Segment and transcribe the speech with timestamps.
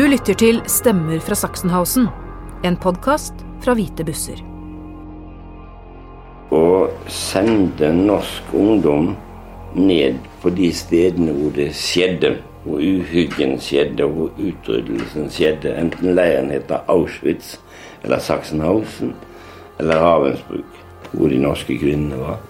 [0.00, 2.06] Du lytter til Stemmer fra Sachsenhausen,
[2.64, 4.38] en podkast fra Hvite busser.
[6.56, 6.60] Å
[7.12, 9.10] sende norsk ungdom
[9.76, 12.30] ned på de stedene hvor det skjedde,
[12.64, 17.58] hvor uhyggen skjedde, hvor utryddelsen skjedde, enten leiren heter Auschwitz
[18.00, 19.12] eller Sachsenhausen
[19.82, 20.80] eller Ravensbrück,
[21.12, 22.40] hvor de norske kvinnene var,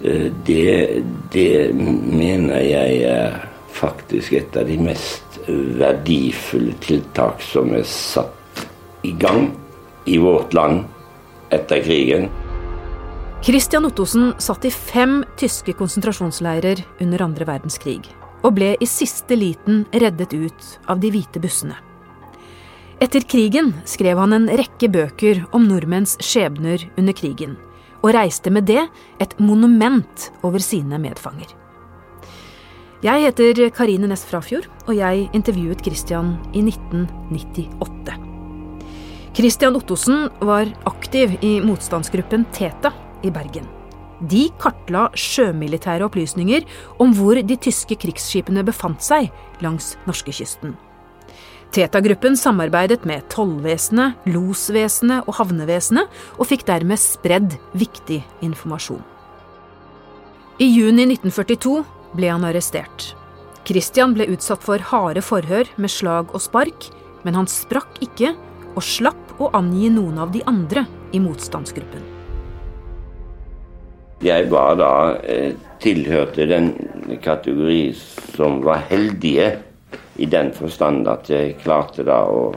[0.00, 1.04] eh, det,
[1.36, 3.40] det mener jeg er
[3.76, 8.66] faktisk et av de mest verdifulle tiltak som er satt
[9.06, 9.50] i gang
[10.04, 10.84] i vårt land
[11.54, 12.28] etter krigen.
[13.46, 18.00] Christian Ottosen satt i fem tyske konsentrasjonsleirer under andre verdenskrig,
[18.42, 21.76] og ble i siste liten reddet ut av de hvite bussene.
[22.98, 27.58] Etter krigen skrev han en rekke bøker om nordmenns skjebner under krigen,
[28.00, 28.86] og reiste med det
[29.20, 31.50] et monument over sine medfanger.
[33.06, 38.16] Jeg heter Karine Næss Frafjord, og jeg intervjuet Christian i 1998.
[39.36, 42.90] Christian Ottosen var aktiv i motstandsgruppen Teta
[43.22, 43.68] i Bergen.
[44.18, 46.66] De kartla sjømilitære opplysninger
[46.98, 49.30] om hvor de tyske krigsskipene befant seg
[49.62, 50.74] langs norskekysten.
[51.76, 59.04] Teta-gruppen samarbeidet med tollvesenet, losvesenet og havnevesenet, og fikk dermed spredd viktig informasjon.
[60.58, 61.84] I juni 1942
[62.16, 63.12] ble han arrestert.
[63.66, 66.88] Christian ble utsatt for harde forhør med slag og spark,
[67.26, 68.34] men han sprakk ikke
[68.76, 70.86] og slapp å angi noen av de andre
[71.16, 72.04] i motstandsgruppen.
[74.24, 74.92] Jeg var da
[75.28, 76.70] eh, tilhørte den
[77.20, 77.90] kategori
[78.36, 79.58] som var heldige,
[80.16, 82.48] i den forstand at jeg klarte da å,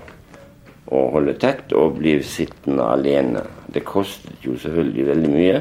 [0.87, 3.43] å holde tett og bli sittende alene.
[3.67, 5.57] Det kostet jo selvfølgelig veldig mye.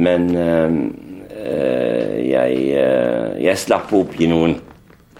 [0.00, 0.78] Men eh,
[1.44, 4.56] jeg, eh, jeg slapp å oppgi noen.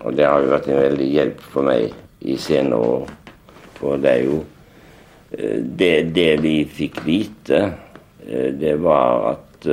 [0.05, 3.13] Og det har jo vært en veldig hjelp for meg i senere år.
[3.79, 4.39] For det er jo
[5.37, 7.65] eh, Det, det vi fikk vite,
[8.25, 9.67] det var at,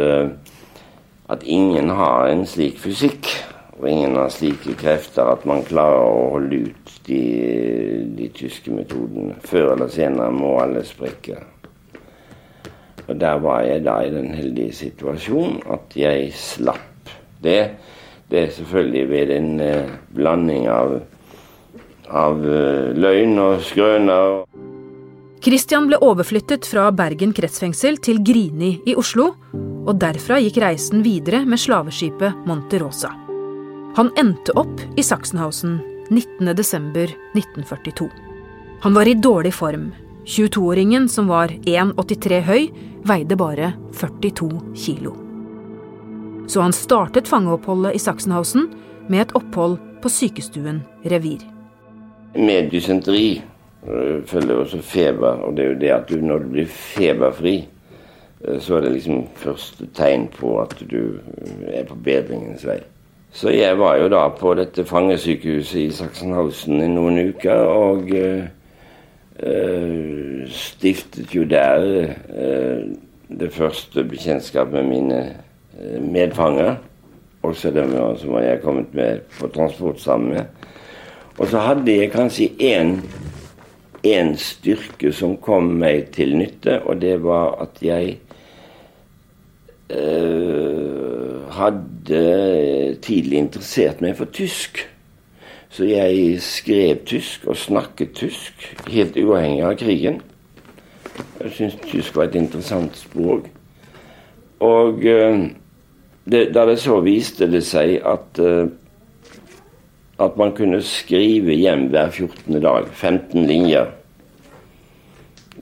[1.32, 3.30] at ingen har en slik fysikk
[3.82, 7.22] og ingen har slike krefter at man klarer å holde ut de,
[8.14, 9.34] de tyske metodene.
[9.42, 11.40] Før eller senere må alle sprekke.
[13.12, 17.12] Og der var jeg da i den heldige situasjonen at jeg slapp
[17.44, 17.76] det.
[18.32, 20.94] Det er selvfølgelig ved en eh, blanding av,
[22.08, 24.46] av eh, løgn og skrøner.
[25.44, 31.42] Christian ble overflyttet fra Bergen kretsfengsel til Grini i Oslo, og derfra gikk reisen videre
[31.44, 33.10] med slaveskipet Monterosa.
[33.98, 35.82] Han endte opp i Sachsenhausen
[36.14, 38.08] 19.12.1942.
[38.86, 39.90] Han var i dårlig form,
[40.26, 42.68] 22-åringen, som var 1,83 høy,
[43.08, 45.16] veide bare 42 kilo.
[46.48, 48.70] Så han startet fangeoppholdet i Sachsenhausen
[49.10, 51.42] med et opphold på sykestuen Revir.
[52.36, 53.42] Med dysenteri
[53.88, 57.68] øh, følger også feber, og det er jo det at du, når du blir feberfri,
[58.46, 62.80] øh, så er det liksom første tegn på at du øh, er på bedringens vei.
[63.32, 68.12] Så jeg var jo da på dette fangesykehuset i Sachsenhausen i noen uker, og
[69.42, 71.84] uh, stiftet jo der
[72.30, 72.84] uh,
[73.40, 75.36] det første bekjentskapet med mine
[75.80, 76.76] uh, medfanger.
[77.42, 80.46] Også dem som jeg kommet med på transport sammen med.
[81.38, 83.00] Og så hadde jeg kanskje én
[84.04, 88.18] en styrke som kom meg til nytte, og det var at jeg
[91.52, 92.22] hadde
[93.04, 94.86] tidlig interessert meg for tysk.
[95.72, 100.20] Så jeg skrev tysk og snakket tysk, helt uavhengig av krigen.
[101.40, 103.48] Jeg syntes tysk var et interessant språk.
[104.60, 105.46] Og eh,
[106.28, 108.68] det, da det så viste det seg at eh,
[110.22, 112.62] at man kunne skrive hjem hver 14.
[112.62, 113.88] dag, 15 linjer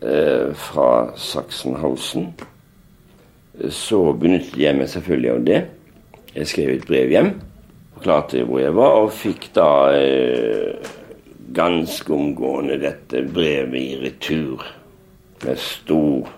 [0.01, 2.33] eh, fra Sachsenhausen,
[3.69, 5.62] så benyttet jeg meg selvfølgelig av det.
[6.35, 7.31] Jeg skrev et brev hjem
[8.00, 10.90] forklarte hvor jeg var, og fikk da eh,
[11.56, 14.63] ganske omgående dette brevet i retur.
[15.44, 16.30] Med stor,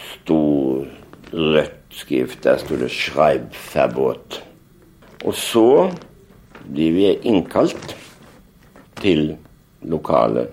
[0.00, 0.86] stor
[1.32, 2.44] rødt skrift.
[2.44, 4.40] Der sto det 'Schreibverbot'.
[5.24, 5.92] Og så
[6.72, 7.96] blir vi innkalt
[8.96, 9.36] til
[9.82, 10.48] lokale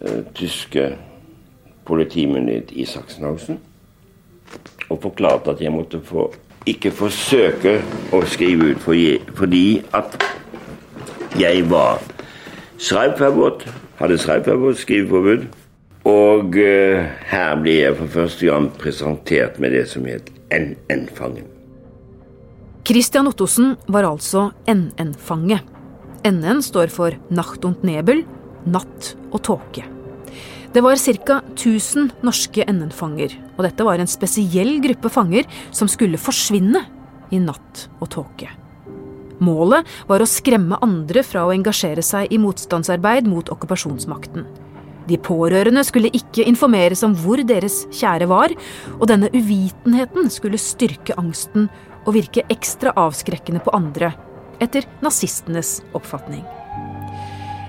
[0.00, 0.96] eh, tyske
[1.84, 3.58] politimyndighet i Sachsenhausen
[4.90, 6.32] og forklarte at jeg måtte få
[6.72, 7.78] ikke forsøke
[8.14, 8.82] å skrive ut
[9.36, 9.64] fordi
[9.96, 10.16] at
[11.38, 12.02] jeg var
[12.78, 13.66] schreibverbot,
[13.98, 15.48] hadde schreibverbot, skriveforbud.
[16.08, 21.50] Og uh, her ble jeg for første gang presentert med det som het NN-fangen.
[22.88, 25.60] Christian Ottosen var altså NN-fange.
[26.24, 28.24] NN står for Nacht und Nebel,
[28.64, 29.97] natt og tåke.
[30.72, 31.40] Det var ca.
[31.54, 36.84] 1000 norske NN-fanger, og dette var en spesiell gruppe fanger som skulle forsvinne
[37.32, 38.50] i natt og tåke.
[39.40, 44.44] Målet var å skremme andre fra å engasjere seg i motstandsarbeid mot okkupasjonsmakten.
[45.08, 48.52] De pårørende skulle ikke informeres om hvor deres kjære var,
[48.98, 51.70] og denne uvitenheten skulle styrke angsten
[52.04, 54.12] og virke ekstra avskrekkende på andre,
[54.60, 56.44] etter nazistenes oppfatning.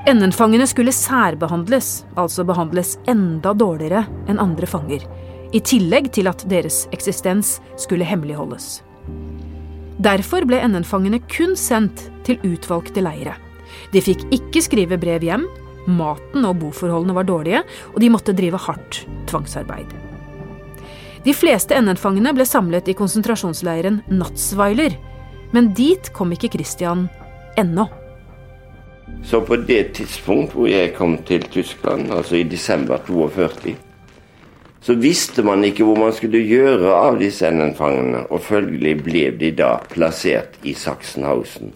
[0.07, 5.03] NN-fangene skulle særbehandles, altså behandles enda dårligere enn andre fanger,
[5.51, 8.79] i tillegg til at deres eksistens skulle hemmeligholdes.
[9.99, 13.35] Derfor ble NN-fangene kun sendt til utvalgte leire.
[13.91, 15.43] De fikk ikke skrive brev hjem,
[15.89, 19.91] maten og boforholdene var dårlige, og de måtte drive hardt tvangsarbeid.
[21.25, 24.95] De fleste NN-fangene ble samlet i konsentrasjonsleiren Natzweiler,
[25.51, 27.09] men dit kom ikke Christian
[27.59, 27.89] ennå.
[29.23, 33.75] Så på det tidspunkt hvor jeg kom til Tyskland, altså i desember 42,
[34.81, 39.51] så visste man ikke hvor man skulle gjøre av disse NN-fangene, og følgelig ble de
[39.59, 41.73] da plassert i Sachsenhausen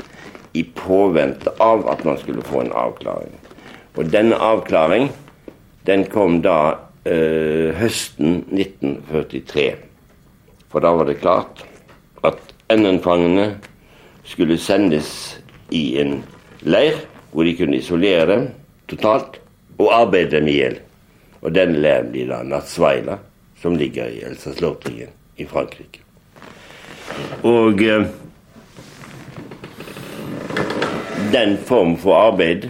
[0.53, 3.35] i påvente av at man skulle få en avklaring.
[3.97, 5.09] Og denne avklaring,
[5.85, 6.75] den kom da
[7.05, 9.67] øh, høsten 1943.
[10.71, 11.65] For da var det klart
[12.23, 12.39] at
[12.71, 13.57] NN-fangene
[14.25, 15.09] skulle sendes
[15.69, 16.21] i en
[16.63, 17.01] leir
[17.33, 18.39] hvor de kunne isolere
[18.87, 19.39] totalt
[19.79, 20.79] og arbeide dem i hjel.
[21.41, 23.17] Og den leiren blir da Natsveila,
[23.61, 26.03] som ligger i Elsass-Lotringen i Frankrike.
[27.43, 28.05] Og eh,
[31.33, 32.69] den form for arbeid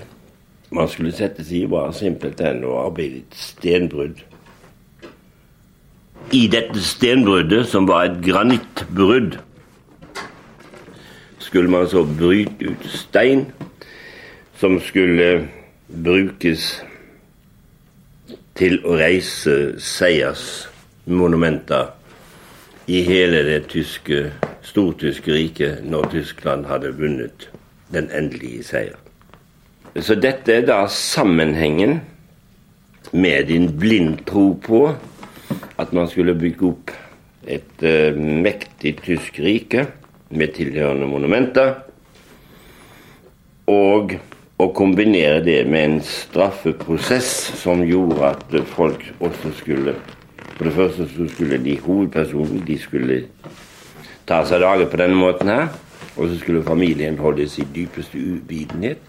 [0.74, 4.24] man skulle settes i, var simpelthen å arbeide i et stenbrudd.
[6.34, 9.38] I dette stenbruddet, som var et granittbrudd,
[11.44, 13.46] skulle man så bryte ut stein
[14.64, 15.50] som skulle
[15.92, 16.78] brukes
[18.56, 21.90] til å reise seiersmonumenter
[22.88, 24.32] i hele det tyske,
[24.64, 27.50] stortyske riket når Tyskland hadde vunnet
[27.92, 28.96] den endelige seier.
[30.00, 32.00] Så dette er da sammenhengen
[33.12, 34.96] med din blind tro på
[35.76, 37.00] at man skulle bygge opp
[37.52, 39.90] et uh, mektig tysk rike
[40.32, 41.84] med tilhørende monumenter.
[43.68, 44.16] Og
[44.64, 47.30] å kombinere det med en straffeprosess
[47.60, 49.96] som gjorde at folk også skulle
[50.54, 53.16] For det første så skulle de hovedpersonene de skulle
[54.30, 55.72] ta seg dager på denne måten her.
[56.14, 59.02] Og så skulle familien holdes i dypeste uvitenhet.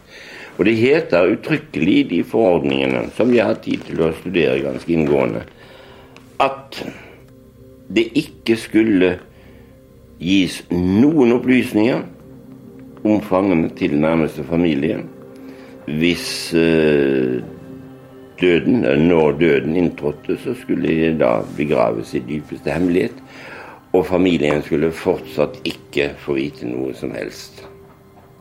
[0.56, 4.93] Og det heter uttrykkelig i de forordningene, som jeg har tid til å studere ganske
[4.97, 5.45] inngående,
[6.41, 6.81] at
[7.93, 9.19] det ikke skulle
[10.17, 12.01] gis noen opplysninger
[13.05, 15.11] om fangene til nærmeste familien
[15.87, 17.43] hvis uh,
[18.41, 23.21] døden, når døden inntrådte, så skulle de da begraves i dypeste hemmelighet.
[23.95, 27.63] Og familien skulle fortsatt ikke få vite noe som helst.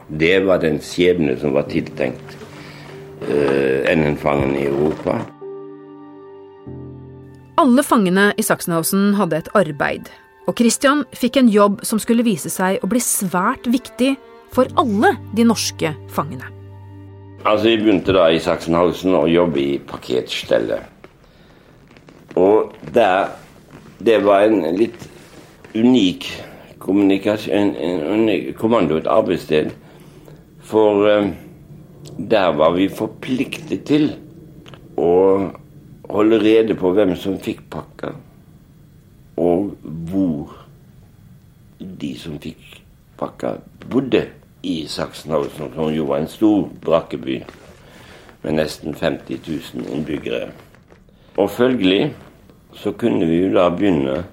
[0.09, 2.37] Det var den skjebne som var tiltenkt
[3.27, 5.19] uh, NN-fangene i Europa.
[7.61, 10.09] Alle fangene i Sachsenhausen hadde et arbeid,
[10.49, 14.15] og Christian fikk en jobb som skulle vise seg å bli svært viktig
[14.53, 16.62] for alle de norske fangene.
[17.45, 20.85] Altså, Jeg begynte da i Sachsenhausen å jobbe i paketstellet.
[22.39, 23.39] Og der
[24.03, 25.05] Det var en litt
[25.75, 26.25] unik
[26.79, 29.69] kommunikasjon, en, en kommando, et arbeidssted.
[30.59, 31.29] For eh,
[32.17, 34.09] der var vi forpliktet til
[34.99, 35.13] å
[36.11, 38.11] holde rede på hvem som fikk pakka,
[39.39, 39.71] og
[40.11, 40.51] hvor
[41.79, 42.81] de som fikk
[43.19, 43.55] pakka,
[43.87, 44.25] bodde
[44.63, 47.41] i Sachsenhausen, som jo var en stor brakkeby
[48.43, 50.51] med nesten 50 000 innbyggere.
[51.37, 52.13] Og følgelig
[52.73, 54.23] så kunne vi jo da begynne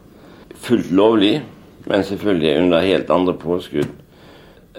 [0.54, 1.40] fullt lovlig,
[1.86, 3.88] men selvfølgelig under helt andre påskudd,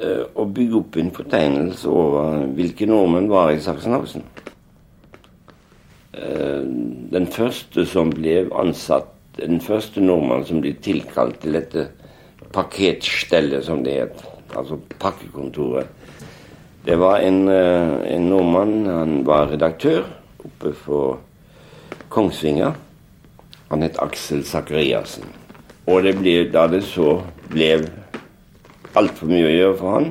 [0.02, 4.24] eh, å bygge opp en fortegnelse over hvilke nordmenn var i Sachsenhausen.
[6.14, 6.62] Eh,
[7.12, 11.88] den første som ble ansatt, den første nordmann som ble tilkalt til dette
[12.54, 14.24] paketstellet, som det het,
[14.58, 15.88] altså pakkekontoret.
[16.86, 18.86] Det var en, eh, en nordmann.
[18.86, 20.04] Han var redaktør
[20.44, 21.18] oppe på
[22.10, 22.74] Kongsvinger.
[23.70, 25.26] Han het Aksel Sakariassen.
[25.88, 27.76] Og det ble, da det så ble
[28.98, 30.10] altfor mye å gjøre for han,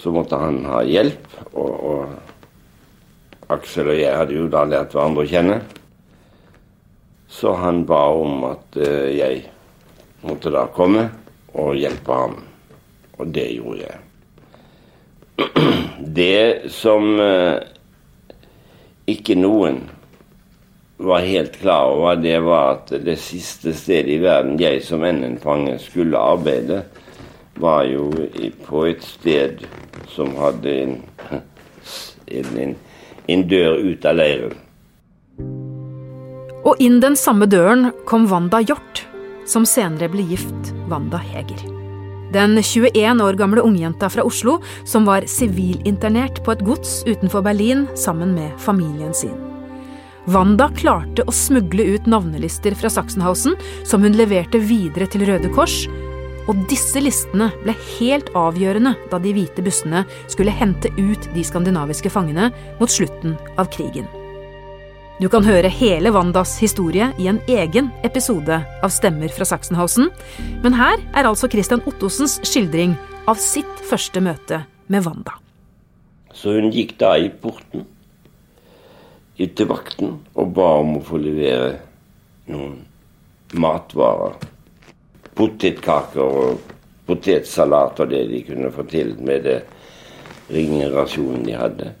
[0.00, 1.26] så måtte han ha hjelp.
[1.52, 5.58] Og, og Aksel og jeg hadde jo da lært hverandre å kjenne.
[7.30, 9.44] Så han ba om at uh, jeg
[10.26, 11.08] måtte da komme
[11.54, 12.38] og hjelpe ham.
[13.20, 13.98] Og det gjorde jeg.
[16.20, 17.60] Det som eh,
[19.12, 19.82] ikke noen
[21.00, 25.78] var helt klar over, det var at det siste stedet i verden jeg som NN-fange
[25.80, 26.82] skulle arbeide,
[27.60, 28.10] var jo
[28.66, 29.64] på et sted
[30.12, 30.96] som hadde en,
[32.28, 32.76] en,
[33.28, 34.56] en dør ut av leiren.
[36.60, 39.04] Og inn den samme døren kom Wanda Hjort,
[39.48, 41.79] som senere ble gift Wanda Heger.
[42.30, 47.88] Den 21 år gamle ungjenta fra Oslo som var sivilinternert på et gods utenfor Berlin
[47.98, 49.34] sammen med familien sin.
[50.30, 53.56] Wanda klarte å smugle ut navnelister fra Sachsenhausen
[53.88, 55.88] som hun leverte videre til Røde Kors,
[56.46, 62.14] og disse listene ble helt avgjørende da de hvite bussene skulle hente ut de skandinaviske
[62.14, 64.19] fangene mot slutten av krigen.
[65.20, 70.06] Du kan høre hele Wandas historie i en egen episode av Stemmer fra Sachsenhausen,
[70.62, 72.94] men her er altså Christian Ottosens skildring
[73.28, 75.34] av sitt første møte med Wanda.
[76.32, 77.84] Så hun gikk da i porten
[79.36, 81.74] til vakten og ba om å få levere
[82.48, 82.78] noen
[83.60, 84.38] matvarer.
[85.36, 86.62] Potetkaker og
[87.10, 89.58] potetsalat og det de kunne få til med det
[90.48, 91.92] ringe rasjonen de hadde.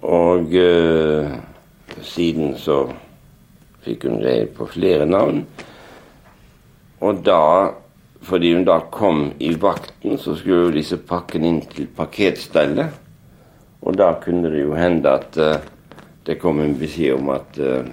[0.00, 1.36] Og øh,
[2.02, 2.82] siden så
[3.86, 5.44] fikk hun greie på flere navn.
[7.00, 7.72] Og da,
[8.26, 13.02] fordi hun da kom i vakten, så skulle jo disse pakkene inn til paketstellet.
[13.86, 15.58] Og da kunne det jo hende at uh,
[16.26, 17.84] det kom en beskjed om at uh,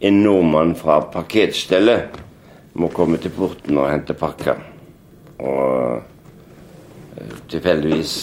[0.00, 2.20] en nordmann fra paketstellet
[2.78, 4.60] må komme til porten og hente pakker.
[5.40, 8.14] Og uh, tilfeldigvis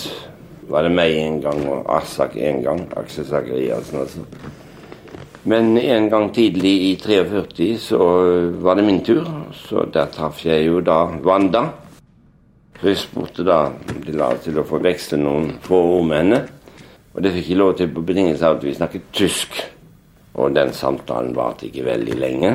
[0.70, 2.86] var det meg en gang og Asak en gang.
[3.00, 4.24] Aksel Sakariassen, altså.
[5.48, 7.98] Men en gang tidlig i 43 så
[8.60, 9.24] var det min tur,
[9.56, 11.62] så der traff jeg jo da Wanda.
[12.82, 16.42] Jeg spurte da de la til å få veksle noen få ord med henne.
[17.16, 19.56] Og det fikk jeg lov til på betingelse av at vi snakket tysk.
[20.36, 22.52] Og den samtalen varte ikke veldig lenge.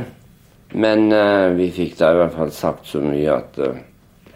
[0.77, 3.81] Men uh, vi fikk da i hvert fall sagt så mye at uh,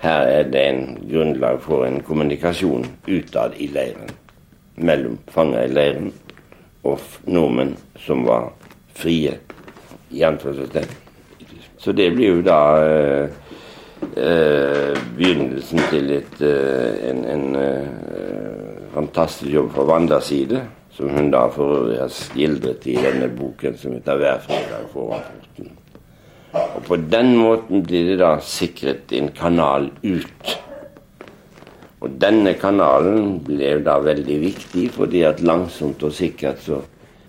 [0.00, 4.16] her er det en grunnlag for en kommunikasjon utad i leiren.
[4.80, 6.10] Mellom fanger i leiren
[6.86, 7.74] og nordmenn
[8.06, 8.52] som var
[8.94, 9.38] frie.
[10.10, 10.92] i anførselstegn.
[11.78, 13.30] Så det blir jo da eh,
[14.14, 20.62] eh, begynnelsen til et, eh, en, en eh, fantastisk jobb fra Wandas side,
[20.94, 25.20] som hun da for øvrig har skildret i denne boken som heter 'Hver fredag foran
[25.26, 25.74] rapporten'.
[26.76, 30.55] Og på den måten blir det da sikret en kanal ut.
[32.16, 36.80] Denne kanalen ble da veldig viktig, fordi at langsomt og sikkert så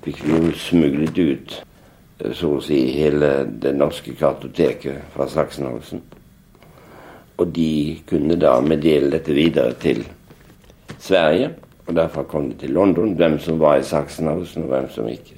[0.05, 6.03] fikk vi jo smuglet ut eh, så å si hele det norske kartoteket fra Sachsenhausen.
[7.37, 10.05] Og de kunne da meddele dette videre til
[10.95, 11.51] Sverige.
[11.87, 15.35] Og derfor kom det til London, hvem som var i Sachsenhausen, og hvem som ikke.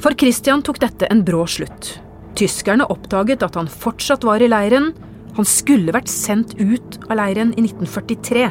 [0.00, 1.92] For Christian tok dette en brå slutt.
[2.38, 4.92] Tyskerne oppdaget at han fortsatt var i leiren.
[5.36, 8.46] Han skulle vært sendt ut av leiren i 1943.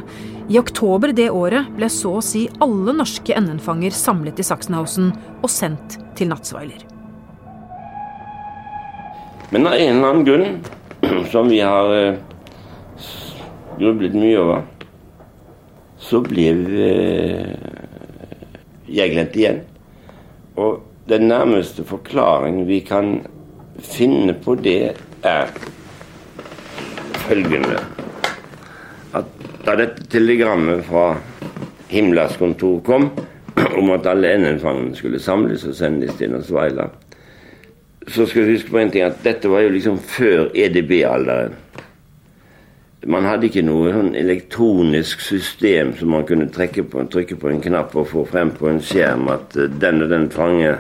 [0.50, 5.52] I oktober det året ble så å si alle norske NN-fanger samlet i Sachsenhausen og
[5.52, 6.86] sendt til Natzweiler.
[9.50, 10.60] Men av en eller annen grunn,
[11.34, 12.20] som vi har eh,
[13.80, 14.68] grublet mye over,
[16.00, 16.48] så ble
[16.86, 17.80] eh,
[18.90, 19.64] jeg glemt igjen.
[20.60, 23.20] Og den nærmeste forklaring vi kan
[23.82, 24.96] finne på det,
[25.26, 25.52] er
[27.30, 27.78] følgende
[29.18, 29.30] at
[29.66, 31.12] da dette telegrammet fra
[31.90, 33.10] Himlas kontor kom
[33.78, 36.90] om at alle NN-fangene skulle samles og sendes til Nasvaila,
[38.10, 41.58] så skal du huske på en ting at dette var jo liksom før EDB-alderen.
[43.10, 47.96] Man hadde ikke noe sånn elektronisk system som man kunne på, trykke på en knapp
[47.96, 50.76] og få frem på en skjerm at eh, den og den fange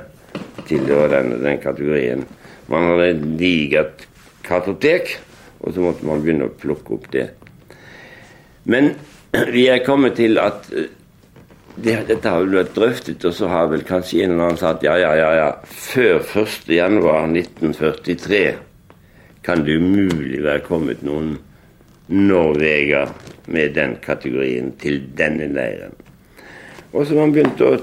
[0.68, 2.26] tilhører den og den kategorien.
[2.68, 4.04] Man hadde et digert
[4.44, 5.16] kartotek,
[5.60, 7.28] og så måtte man begynne å plukke opp det.
[8.70, 8.84] Men
[9.56, 10.90] vi er kommet til at eh,
[11.80, 14.84] det, dette har vel vært drøftet, og så har vel kanskje en eller annen sagt
[14.84, 18.56] ja, ja, ja, ja, før 1.1.1943
[19.46, 21.38] kan det umulig være kommet noen
[22.10, 23.08] Norveger
[23.54, 25.94] med den kategorien til denne leiren.
[26.90, 27.78] Og så man begynt å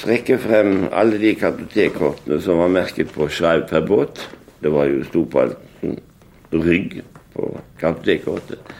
[0.00, 4.28] trekke frem alle de kartotekkortene som var merket på Schreib per båt.
[4.62, 5.40] Det var jo stort på
[6.52, 7.00] rygg
[7.34, 8.72] på kartotekkortet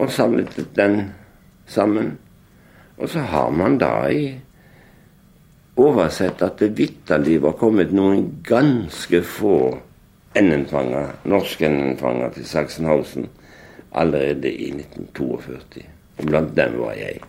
[0.00, 1.10] og samlet den
[1.66, 2.14] sammen.
[2.96, 4.24] Og så har man da i
[5.80, 9.56] oversett at det vitterlig var kommet noen ganske få
[10.36, 13.28] NN-fanger, norske NN-fanger til Sachsenhausen.
[13.92, 15.82] allerede i 1942.
[16.18, 17.20] Og blant dem var jeg.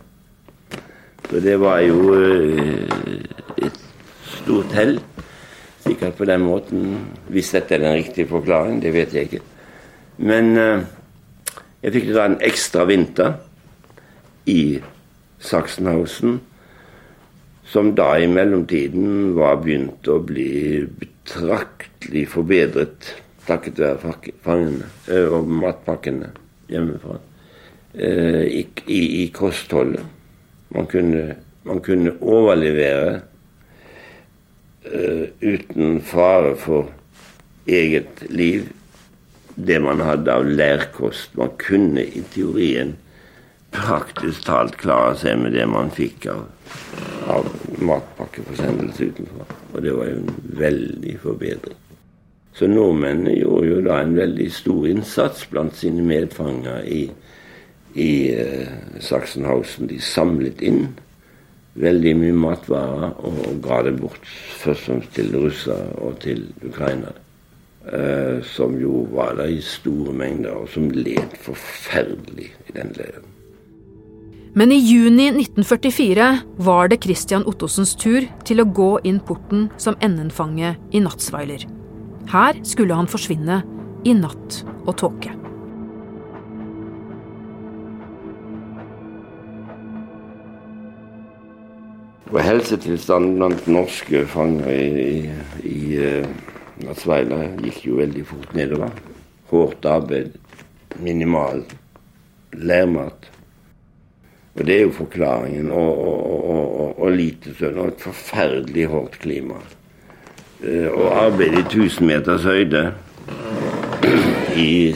[1.30, 3.80] Så det var jo eh, et
[4.22, 5.00] stort hell.
[5.82, 6.98] Sikkert på den måten.
[7.28, 9.40] Hvis dette er den riktige forklaringen, det vet jeg ikke.
[10.22, 10.84] Men eh,
[11.82, 13.36] jeg fikk da en ekstra vinter
[14.46, 14.78] i
[15.42, 16.38] Sachsenhausen,
[17.66, 23.14] som da i mellomtiden var begynt å bli betraktelig forbedret
[23.46, 24.12] takket være
[24.44, 26.30] fangene eh, og matpakkene
[26.70, 27.18] hjemmefra.
[27.92, 30.04] Eh, I, i, i kostholdet.
[30.72, 31.34] Man kunne,
[31.68, 33.18] man kunne overlevere
[34.86, 36.88] uh, uten fare for
[37.68, 38.70] eget liv
[39.54, 41.34] det man hadde av lærkost.
[41.36, 42.96] Man kunne i teorien
[43.72, 46.42] praktisk talt klare seg med det man fikk av,
[47.32, 47.48] av
[47.80, 49.54] matpakkeforsendelse utenfor.
[49.72, 51.78] Og det var jo en veldig forbedring.
[52.52, 57.06] Så nordmennene gjorde jo da en veldig stor innsats blant sine medfanger i,
[57.96, 59.88] i uh, Sachsenhausen.
[59.88, 60.84] De samlet inn
[61.80, 64.20] veldig mye matvarer og ga det bort
[64.60, 67.16] først og fremst til russere og til ukrainere.
[67.82, 73.26] Uh, som jo var der i store mengder, og som led forferdelig i den leiren.
[74.54, 76.28] Men i juni 1944
[76.62, 81.64] var det Christian Ottosens tur til å gå inn porten som NN-fange i Natzweiler.
[82.30, 83.62] Her skulle han forsvinne
[84.04, 85.32] i natt og tåke.
[92.30, 95.10] Og helsetilstanden blant norske fanger i,
[95.66, 96.51] i, i
[96.82, 98.90] uh, Natsveila gikk jo veldig fort nedover.
[99.52, 100.34] Hårdt arbeid,
[101.02, 101.62] minimal
[102.52, 103.28] lærmat.
[104.52, 105.70] Og det er jo forklaringen.
[105.70, 109.62] Og, og, og, og lite søvn og et forferdelig hardt klima.
[110.62, 112.92] Uh, og arbeid i 1000 meters høyde
[114.56, 114.92] i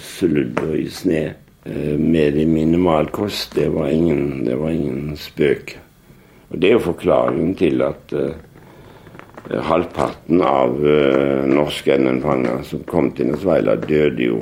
[0.00, 1.24] sludd og i sne
[1.64, 5.78] med i minimal kost, det var ingen, det var ingen spøk.
[6.50, 8.34] Og Det er jo forklaringen til at uh,
[9.50, 14.38] halvparten av uh, norske NN-fanger som kom til Venezuela, døde jo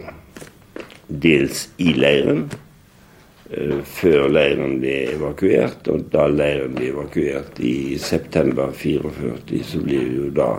[1.09, 5.91] dels i leiren uh, før leiren ble evakuert.
[5.91, 10.53] Og da leiren ble evakuert i september 44, så blir jo da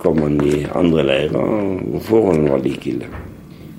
[0.00, 3.08] kom man i andre leirer og forholdene var like ille.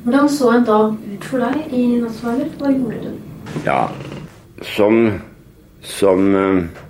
[0.08, 2.50] Hvordan så en dag ut for deg i Natsveiler?
[2.58, 3.16] Hva gjorde du?
[3.66, 3.82] Ja,
[4.76, 5.02] som,
[5.84, 6.86] som uh,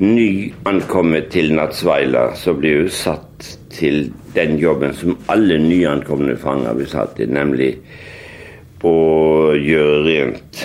[0.00, 6.88] nyankommet til Natsvaila, så blir hun satt til den jobben som alle nyankomne fanger blir
[6.88, 7.74] satt til, nemlig
[8.86, 10.62] å gjøre rent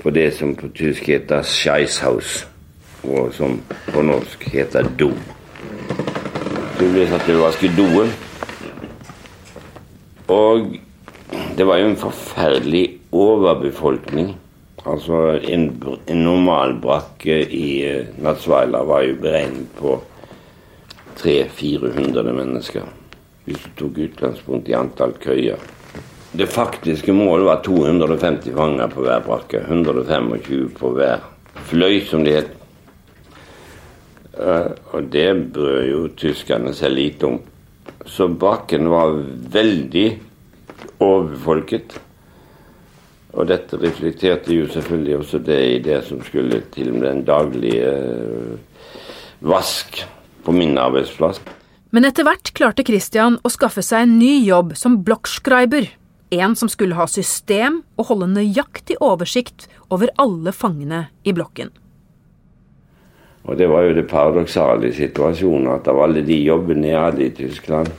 [0.00, 2.44] på det som på tysk heter Scheisshaus,
[3.04, 3.58] og som
[3.90, 5.10] på norsk heter do.
[6.78, 8.12] Du blir satt til å vaske doen.
[10.30, 10.70] Og
[11.58, 14.30] det var jo en forferdelig overbefolkning.
[14.88, 15.66] Altså en,
[16.08, 19.98] en normal brakke i uh, Natsvaila var jo beregnet på
[21.20, 22.86] 300-400 mennesker.
[23.44, 25.60] Hvis du tok utgangspunkt i antall køyer.
[26.32, 29.60] Det faktiske målet var 250 fanger på hver brakke.
[29.66, 31.28] 125 på hver
[31.68, 32.56] fløy, som det het.
[34.40, 37.40] Uh, og det brød jo tyskerne seg lite om.
[38.08, 39.18] Så brakken var
[39.52, 40.06] veldig
[41.04, 41.98] overbefolket.
[43.30, 47.92] Og dette reflekterte jo selvfølgelig også det i det som skulle til med den daglige
[47.94, 48.58] uh,
[49.40, 50.02] vask
[50.44, 51.38] på min arbeidsplass.
[51.90, 55.88] Men etter hvert klarte Christian å skaffe seg en ny jobb som blokkskriber.
[56.30, 61.72] En som skulle ha system og holde nøyaktig oversikt over alle fangene i blokken.
[63.48, 67.24] Og det var jo det paradoksale i situasjonen at av alle de jobbene jeg hadde
[67.24, 67.90] i Tyskland,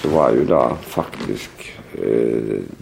[0.00, 1.77] så var jo da faktisk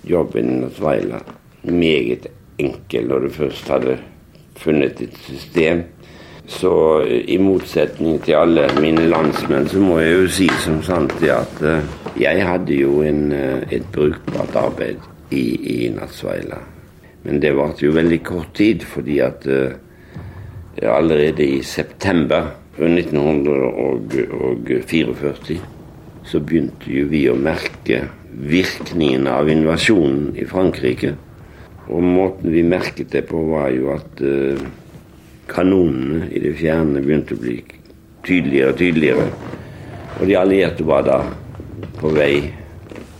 [0.04, 1.24] jobben hos Veiland
[1.66, 3.98] meget enkel når du først hadde
[4.56, 5.82] funnet et system.
[6.46, 11.20] Så øh, i motsetning til alle mine landsmenn, så må jeg jo si som sant
[11.20, 11.82] det at øh,
[12.20, 13.32] jeg hadde jo en,
[13.72, 14.96] et brukbart arbeid
[15.30, 16.56] i, i Natsveila.
[17.24, 19.46] Men det varte jo veldig kort tid, fordi at
[20.82, 22.42] allerede i september
[22.78, 25.58] 1944
[26.24, 31.14] så begynte jo vi å merke virkningen av invasjonen i Frankrike.
[31.88, 34.60] Og måten vi merket det på, var jo at uh,
[35.48, 37.60] kanonene i det fjerne begynte å bli
[38.26, 39.28] tydeligere og tydeligere.
[40.18, 41.20] Og de allierte var da
[42.00, 42.50] på vei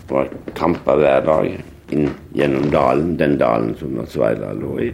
[0.06, 0.26] på
[0.58, 1.48] kamper hver dag
[1.94, 4.90] inn gjennom dalen, den dalen som Natsveila lå i.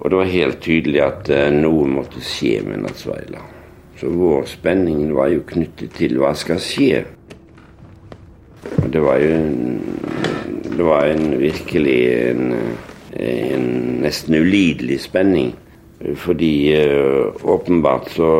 [0.00, 3.44] Og det var helt tydelig at uh, noe måtte skje med Natsveila.
[4.00, 7.04] Så vår spenning var jo knyttet til hva skal skje.
[8.90, 9.34] Det var jo
[10.80, 12.54] det var en virkelig en,
[13.12, 13.64] en
[14.00, 15.50] nesten ulidelig spenning.
[16.16, 18.30] Fordi uh, åpenbart så,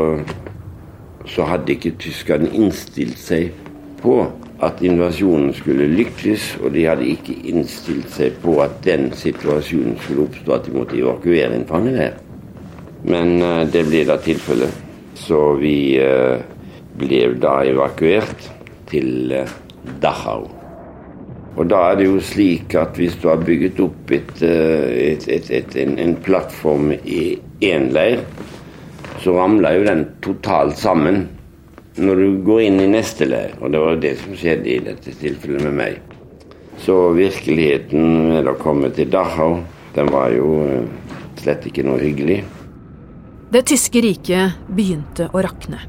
[1.28, 3.50] så hadde ikke tyskerne innstilt seg
[4.00, 4.22] på
[4.64, 10.24] at invasjonen skulle lykkes, og de hadde ikke innstilt seg på at den situasjonen skulle
[10.30, 12.16] oppstå at de måtte evakuere en fangeleir.
[13.04, 14.86] Men uh, det ble da tilfellet.
[15.20, 16.40] Så vi uh,
[16.96, 18.48] ble da evakuert
[18.88, 19.58] til uh,
[20.02, 20.48] Dachau.
[21.58, 25.76] Og da er det jo slik at hvis du har bygget opp et, et, et,
[25.82, 27.24] en, en, plattform i
[27.66, 28.22] én leir,
[29.20, 31.26] så ramler jo den totalt sammen
[32.00, 33.56] når du går inn i neste leir.
[33.60, 35.98] Og det var det som skjedde i dette tilfellet med meg.
[36.80, 39.58] Så virkeligheten med å komme til Dachau,
[39.96, 40.54] den var jo
[41.40, 42.40] slett ikke noe hyggelig.
[43.50, 45.82] Det tyske riket begynte å rakne.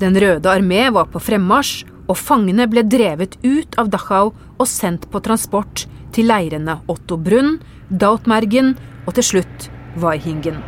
[0.00, 5.08] Den røde armé var på fremmarsj, og fangene ble drevet ut av Dachau og sendt
[5.12, 8.74] på transport til leirene Otto Brunn, Dautmergen
[9.06, 9.68] og til slutt
[10.00, 10.60] Weihingen.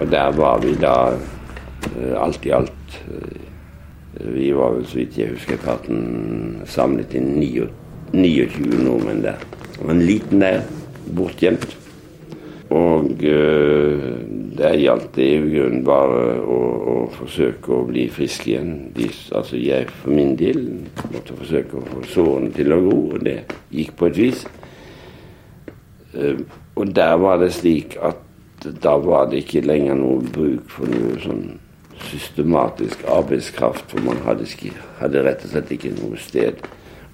[0.00, 0.94] Og der var vi da
[2.20, 2.96] alt i alt.
[4.20, 9.38] Vi var vel, så vidt jeg husker, parten samlet inn 29 nordmenn der.
[9.80, 10.64] Var en liten der,
[11.16, 11.76] bortgjemt.
[12.70, 13.38] Og det
[14.60, 16.58] der gjaldt det i grunnen bare å,
[16.92, 18.74] å, forsøke å bli frisk igjen.
[18.96, 20.60] De, altså jeg for min del
[21.10, 23.38] måtte forsøke å få sårene til å gro, og det
[23.74, 24.44] gikk på et vis.
[26.14, 26.42] Uh,
[26.76, 28.20] og der var det slik at
[28.84, 31.44] da var det ikke lenger noe bruk for noe sånn
[32.10, 34.48] systematisk arbeidskraft, for man hadde,
[35.00, 36.60] hadde rett og slett ikke noe sted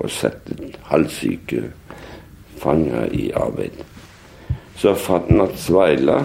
[0.03, 1.69] å sette halvsyke
[2.63, 3.96] fanger i arbeid.
[4.77, 6.21] Så Fatnat Svaila,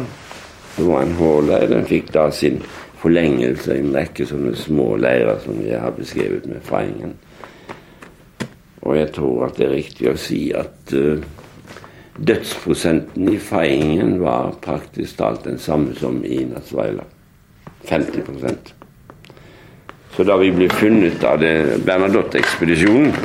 [0.75, 2.59] som var en hårleir, den fikk da sin
[3.01, 7.15] forlengelse i en rekke sånne små leirer som jeg har beskrevet med Feiringen.
[8.81, 11.23] Og jeg tror at det er riktig å si at uh,
[12.19, 17.07] dødsprosenten i Feiringen var praktisk talt den samme som i Natsvaila.
[17.87, 18.73] 50%
[20.13, 21.41] Så da vi ble funnet av
[21.87, 23.15] Bernadotte-ekspedisjonen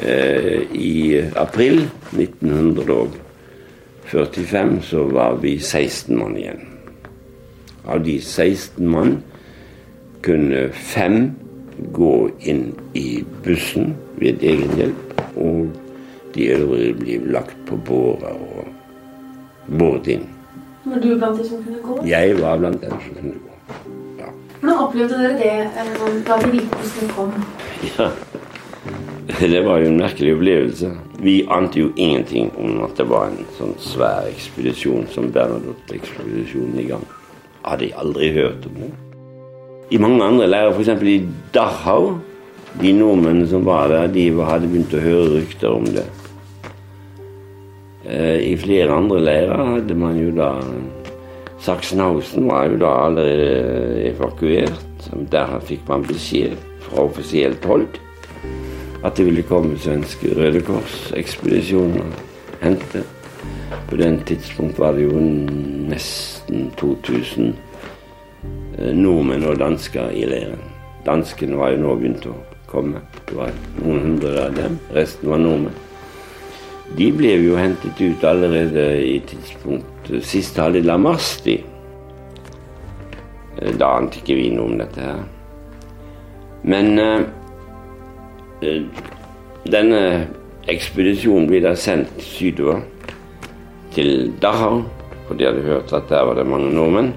[0.00, 1.82] eh, i april
[2.14, 3.21] 1900
[4.12, 6.60] 45 så var vi 16 mann igjen.
[7.84, 9.22] Av de 16 mann
[10.20, 11.30] kunne fem
[11.96, 15.72] gå inn i bussen ved egen hjelp, og
[16.34, 18.68] de øvrige ble lagt på båret og
[19.78, 20.28] båret inn.
[20.84, 21.96] Var du blant de som kunne gå?
[22.06, 23.80] Jeg var blant dem som kunne gå.
[24.20, 24.28] Ja.
[24.60, 25.96] Hvordan opplevde dere det eh,
[26.28, 27.32] da de hvite bussene kom?
[27.96, 28.10] Ja,
[29.56, 30.92] det var jo en merkelig opplevelse.
[31.22, 36.88] Vi ante jo ingenting om at det var en sånn svær ekspedisjon som Bernadotte-ekspedisjonen i
[36.88, 37.04] gang.
[37.62, 38.88] Hadde jeg aldri hørt om det.
[39.94, 41.04] I mange andre leirer, f.eks.
[41.06, 41.20] i
[41.54, 42.16] Dachau,
[42.80, 46.08] de nordmennene som var der, de hadde begynt å høre rykter om det.
[48.02, 50.56] Eh, I flere andre leirer hadde man jo da
[51.62, 54.88] Sachsenhausen var jo da allerede evakuert.
[55.30, 58.02] Der fikk man beskjed fra offisielt hold
[59.04, 62.12] at det ville komme svenske Røde Kors-ekspedisjoner
[62.62, 63.02] hente.
[63.88, 65.20] På den tidspunkt var det jo
[65.90, 67.56] nesten 2000
[68.78, 70.62] eh, nordmenn og dansker i leiren.
[71.06, 72.36] Danskene var jo nå begynt å
[72.70, 73.02] komme.
[73.26, 73.50] Det var
[73.82, 74.78] noen hundre av dem.
[74.94, 75.80] Resten var nordmenn.
[76.96, 81.34] De ble jo hentet ut allerede i tidspunkt eh, siste halvdel av mars.
[81.44, 81.58] de.
[83.58, 85.22] Eh, da ante ikke vi noe om dette her.
[86.62, 86.94] Men
[89.72, 90.02] denne
[90.70, 92.80] ekspedisjonen blir da sendt sydover
[93.94, 94.82] til Dachau,
[95.26, 97.12] for de hadde hørt at der var det mange nordmenn.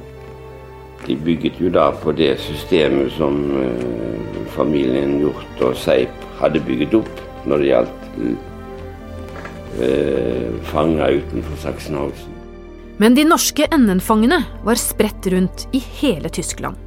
[1.05, 6.93] De bygget jo da på det systemet som uh, familien Hjort og Seip hadde bygget
[6.97, 8.37] opp når det gjaldt uh,
[10.71, 12.33] fanger utenfor Sachsenhausen.
[12.97, 16.84] Men de norske NN-fangene var spredt rundt i hele Tyskland.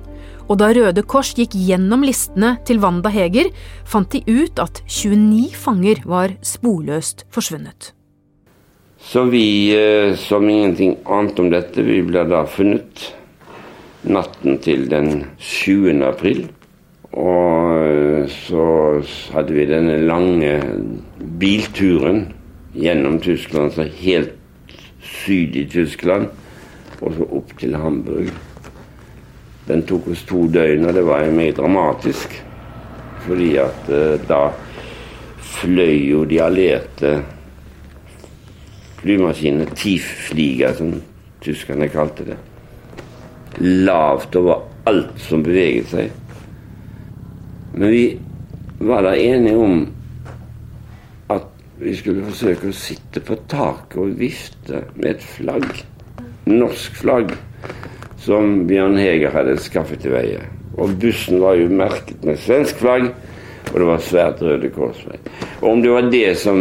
[0.48, 3.50] Og da Røde Kors gikk gjennom listene til Wanda Heger,
[3.84, 7.92] fant de ut at 29 fanger var sporløst forsvunnet.
[8.98, 13.12] Så vi eh, som ingenting annet om dette, vi ble da funnet
[14.08, 15.92] natten til den 7.
[16.08, 16.46] april.
[17.12, 18.64] Og eh, så
[19.36, 20.56] hadde vi denne lange
[21.40, 22.26] bilturen
[22.74, 24.34] gjennom Tyskland, så helt
[25.04, 26.28] syd i Tyskland,
[27.00, 28.32] og så opp til Hamburg.
[29.68, 32.36] Den tok oss to døgn, og det var jo mye dramatisk.
[33.26, 34.46] Fordi at uh, da
[35.58, 37.18] fløy jo de allierte
[39.02, 40.94] flymaskinene, Tiefflieger, som
[41.44, 42.38] tyskerne kalte det,
[43.60, 46.10] lavt over alt som beveget seg.
[47.74, 48.02] Men vi
[48.80, 49.84] var da enige om
[51.30, 51.46] at
[51.78, 55.68] vi skulle forsøke å sitte på taket og vifte med et flagg.
[56.48, 57.36] Norsk flagg
[58.28, 60.42] som Bjørn Heger hadde skaffet til veie.
[60.78, 63.08] Og bussen var jo merket med svensk flagg,
[63.72, 65.30] og det var svært Røde Kors-flagg.
[65.60, 66.60] Og om det var det som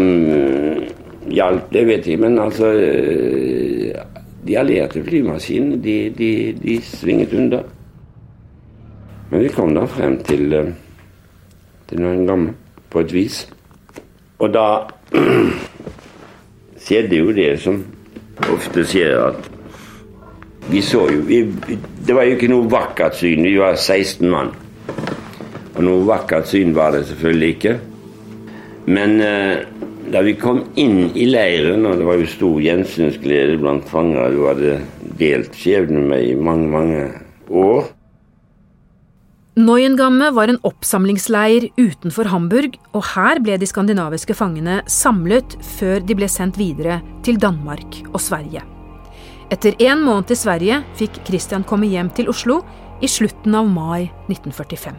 [1.28, 4.06] hjalp, det vet jeg, men altså uh,
[4.48, 7.66] De allierte flymaskinene, de, de, de, svinget under.
[9.28, 10.70] Men vi kom da frem til, uh,
[11.90, 12.56] til Nøyengammen
[12.90, 13.42] på et vis.
[14.40, 14.88] Og da
[16.86, 17.84] skjedde jo det som
[18.54, 19.57] ofte skjer, at
[20.70, 21.42] vi så jo vi,
[22.08, 23.46] Det var jo ikke noe vakkert syn.
[23.48, 24.54] Vi var 16 mann.
[25.78, 27.76] Og noe vakkert syn var det selvfølgelig ikke.
[28.88, 29.66] Men eh,
[30.12, 34.42] da vi kom inn i leiren, og det var jo stor gjensynsglede blant fangere du
[34.48, 34.80] hadde
[35.20, 37.06] delt skjebnen med i mange, mange
[37.52, 37.94] år
[39.58, 46.20] Neuengamme var en oppsamlingsleir utenfor Hamburg, og her ble de skandinaviske fangene samlet før de
[46.20, 48.62] ble sendt videre til Danmark og Sverige.
[49.50, 52.60] Etter en måned i Sverige fikk Christian komme hjem til Oslo
[53.00, 54.98] i slutten av mai 1945.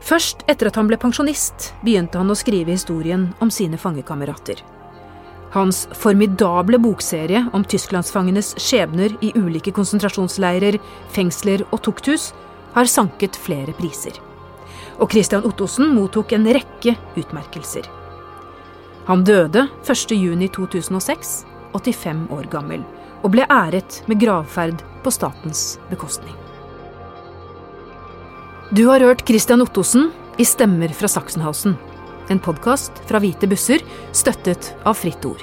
[0.00, 4.62] Først etter at han ble pensjonist, begynte han å skrive historien om sine fangekamerater.
[5.54, 10.78] Hans formidable bokserie om tysklandsfangenes skjebner i ulike konsentrasjonsleirer,
[11.14, 12.30] fengsler og tukthus
[12.74, 14.18] har sanket flere priser.
[14.98, 17.86] Og Christian Ottosen mottok en rekke utmerkelser.
[19.10, 22.84] Han døde 1.6.2006 85 år gammel,
[23.22, 26.36] og ble æret med gravferd på statens bekostning.
[28.70, 31.76] Du har hørt Christian Ottosen i Stemmer fra Sachsenhausen,
[32.30, 33.82] en podkast fra Hvite busser,
[34.14, 35.42] støttet av Fritt Ord.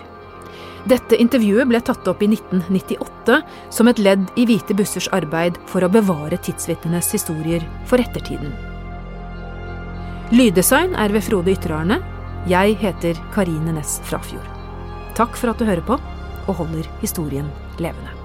[0.87, 3.41] Dette intervjuet ble tatt opp i 1998
[3.75, 8.53] som et ledd i Hvite bussers arbeid for å bevare tidsvitnenes historier for ettertiden.
[10.31, 11.99] Lyddesign er ved Frode Ytterarne.
[12.47, 14.47] Jeg heter Karine Næss Frafjord.
[15.19, 15.99] Takk for at du hører på
[16.47, 18.16] og holder historien levende.